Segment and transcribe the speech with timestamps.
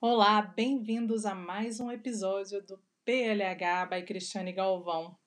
[0.00, 5.18] Olá, bem-vindos a mais um episódio do PLH by Cristiane Galvão.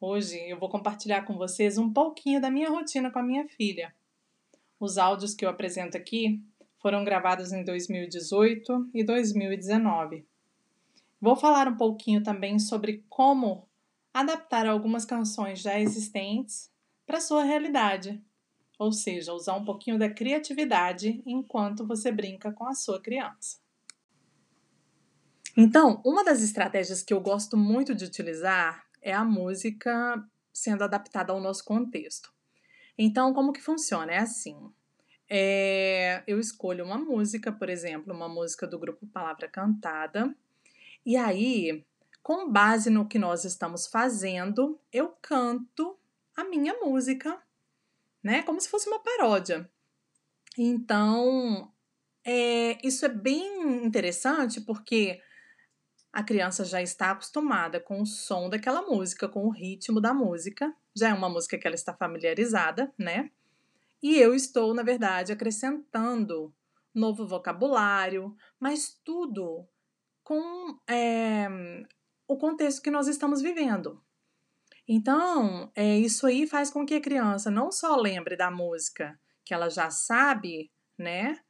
[0.00, 3.94] Hoje eu vou compartilhar com vocês um pouquinho da minha rotina com a minha filha.
[4.80, 6.42] Os áudios que eu apresento aqui
[6.78, 10.24] foram gravados em 2018 e 2019.
[11.20, 13.68] Vou falar um pouquinho também sobre como
[14.14, 16.72] adaptar algumas canções já existentes
[17.04, 18.18] para sua realidade,
[18.78, 23.62] ou seja, usar um pouquinho da criatividade enquanto você brinca com a sua criança.
[25.56, 30.22] Então, uma das estratégias que eu gosto muito de utilizar é a música
[30.52, 32.32] sendo adaptada ao nosso contexto.
[32.96, 34.12] Então, como que funciona?
[34.12, 34.56] É assim.
[35.28, 40.34] É, eu escolho uma música, por exemplo, uma música do grupo Palavra Cantada,
[41.04, 41.84] e aí,
[42.22, 45.98] com base no que nós estamos fazendo, eu canto
[46.36, 47.38] a minha música,
[48.22, 48.42] né?
[48.42, 49.68] Como se fosse uma paródia.
[50.56, 51.70] Então,
[52.24, 55.20] é, isso é bem interessante porque
[56.14, 60.72] a criança já está acostumada com o som daquela música, com o ritmo da música,
[60.96, 63.30] já é uma música que ela está familiarizada, né?
[64.00, 66.54] E eu estou, na verdade, acrescentando
[66.94, 69.66] novo vocabulário, mas tudo
[70.22, 71.48] com é,
[72.28, 74.00] o contexto que nós estamos vivendo.
[74.86, 79.52] Então, é, isso aí faz com que a criança não só lembre da música que
[79.52, 81.40] ela já sabe, né?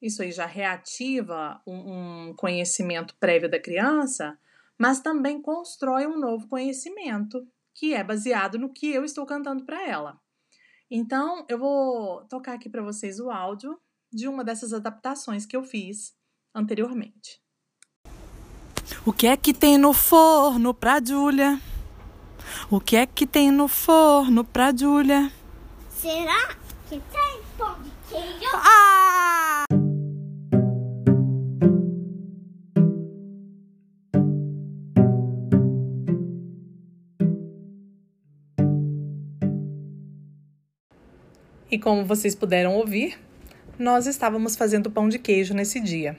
[0.00, 4.38] Isso aí já reativa um, um conhecimento prévio da criança,
[4.78, 9.86] mas também constrói um novo conhecimento que é baseado no que eu estou cantando para
[9.86, 10.20] ela.
[10.90, 13.78] Então, eu vou tocar aqui para vocês o áudio
[14.12, 16.14] de uma dessas adaptações que eu fiz
[16.54, 17.40] anteriormente.
[19.04, 21.60] O que é que tem no forno pra Júlia?
[22.70, 25.30] O que é que tem no forno pra Júlia?
[25.90, 26.54] Será
[26.88, 28.50] que tem pão de queijo?
[28.54, 29.37] Ah!
[41.70, 43.18] E como vocês puderam ouvir,
[43.78, 46.18] nós estávamos fazendo pão de queijo nesse dia.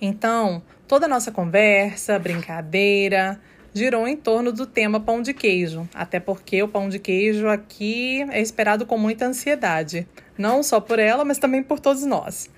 [0.00, 3.40] Então, toda a nossa conversa, brincadeira,
[3.72, 8.22] girou em torno do tema pão de queijo, até porque o pão de queijo aqui
[8.30, 12.50] é esperado com muita ansiedade, não só por ela, mas também por todos nós.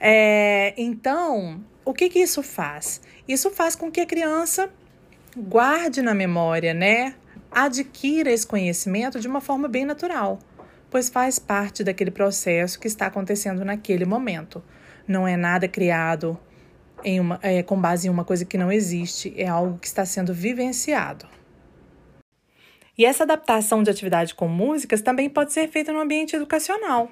[0.00, 3.02] É, então, o que, que isso faz?
[3.28, 4.70] Isso faz com que a criança
[5.36, 7.14] guarde na memória, né?
[7.50, 10.38] Adquira esse conhecimento de uma forma bem natural
[10.90, 14.62] pois faz parte daquele processo que está acontecendo naquele momento.
[15.06, 16.38] Não é nada criado
[17.04, 20.34] uma, é, com base em uma coisa que não existe, é algo que está sendo
[20.34, 21.26] vivenciado.
[22.98, 27.10] E essa adaptação de atividade com músicas também pode ser feita no ambiente educacional.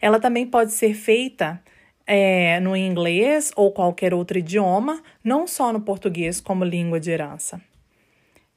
[0.00, 1.60] Ela também pode ser feita
[2.06, 7.60] é, no inglês ou qualquer outro idioma, não só no português como língua de herança.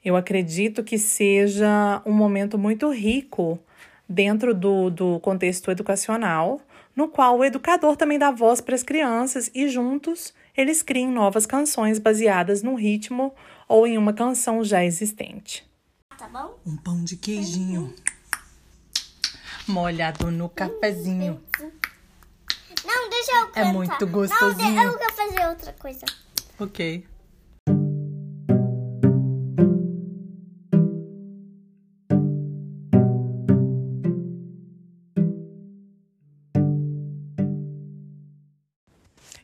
[0.03, 3.59] Eu acredito que seja um momento muito rico
[4.11, 6.61] dentro do, do contexto educacional,
[6.95, 11.45] no qual o educador também dá voz para as crianças e juntos eles criam novas
[11.45, 13.33] canções baseadas no ritmo
[13.67, 15.65] ou em uma canção já existente.
[16.17, 16.59] Tá bom?
[16.65, 17.93] Um pão de queijinho
[19.67, 21.41] molhado no cafezinho.
[22.83, 23.61] Não, deixa eu cantar.
[23.61, 24.75] É muito gostosinho.
[24.75, 26.05] Não, eu quero fazer outra coisa.
[26.59, 27.07] Ok.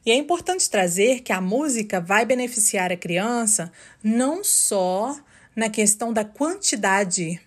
[0.08, 3.70] E é importante trazer que a música vai beneficiar a criança
[4.02, 5.14] não só
[5.54, 7.42] na questão da quantidade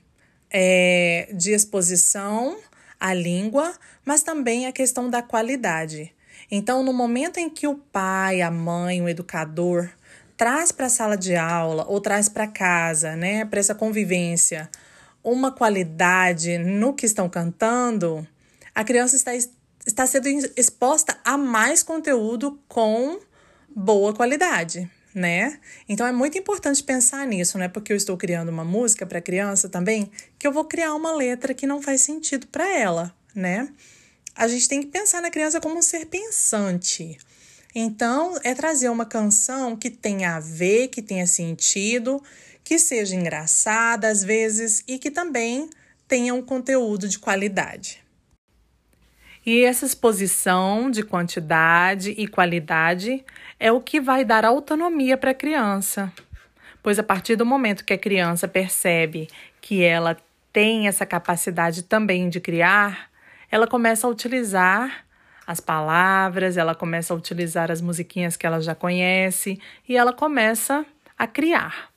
[0.51, 2.59] é, de exposição
[3.01, 3.73] à língua,
[4.05, 6.13] mas também a questão da qualidade.
[6.51, 9.89] Então, no momento em que o pai, a mãe, o educador
[10.37, 14.69] traz para a sala de aula ou traz para casa, né, para essa convivência,
[15.25, 18.29] uma qualidade no que estão cantando,
[18.75, 19.33] a criança está
[19.87, 23.19] está sendo exposta a mais conteúdo com
[23.69, 25.59] boa qualidade, né?
[25.89, 27.69] Então é muito importante pensar nisso, né?
[27.69, 31.55] Porque eu estou criando uma música para criança também, que eu vou criar uma letra
[31.55, 33.69] que não faz sentido para ela, né?
[34.35, 37.19] A gente tem que pensar na criança como um ser pensante.
[37.75, 42.23] Então, é trazer uma canção que tenha a ver, que tenha sentido,
[42.65, 45.69] que seja engraçada às vezes e que também
[46.09, 48.03] tenha um conteúdo de qualidade.
[49.45, 53.25] E essa exposição de quantidade e qualidade
[53.59, 56.13] é o que vai dar autonomia para a criança.
[56.83, 59.29] Pois a partir do momento que a criança percebe
[59.61, 60.17] que ela
[60.53, 63.11] tem essa capacidade também de criar,
[63.51, 65.05] ela começa a utilizar
[65.47, 69.59] as palavras, ela começa a utilizar as musiquinhas que ela já conhece
[69.89, 70.85] e ela começa
[71.19, 71.91] a criar.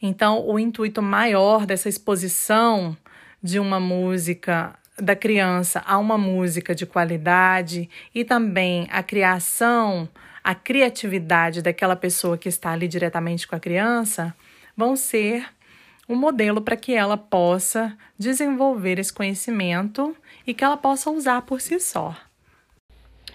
[0.00, 2.96] Então, o intuito maior dessa exposição
[3.42, 10.08] de uma música da criança a uma música de qualidade e também a criação,
[10.44, 14.34] a criatividade daquela pessoa que está ali diretamente com a criança
[14.76, 15.46] vão ser
[16.08, 20.16] um modelo para que ela possa desenvolver esse conhecimento
[20.46, 22.16] e que ela possa usar por si só.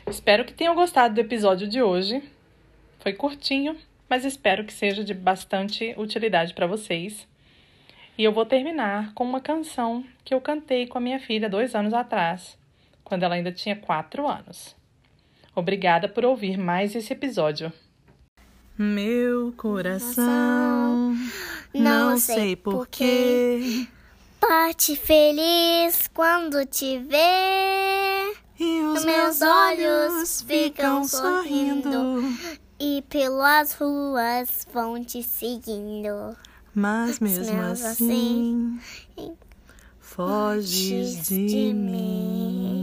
[0.05, 2.23] Espero que tenham gostado do episódio de hoje.
[2.99, 3.75] Foi curtinho,
[4.09, 7.27] mas espero que seja de bastante utilidade para vocês.
[8.17, 11.75] E eu vou terminar com uma canção que eu cantei com a minha filha dois
[11.75, 12.57] anos atrás,
[13.03, 14.75] quando ela ainda tinha quatro anos.
[15.55, 17.71] Obrigada por ouvir mais esse episódio.
[18.75, 21.15] Meu coração,
[21.73, 23.87] não sei porquê,
[24.41, 28.35] bate feliz quando te vê.
[28.59, 32.23] E os meus olhos ficam sorrindo
[32.79, 36.35] e pelas ruas vão te seguindo.
[36.79, 38.79] Mas mesmo assim,
[39.99, 42.76] foges de mim.